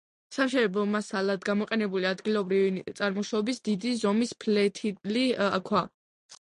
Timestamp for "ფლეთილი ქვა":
4.45-5.89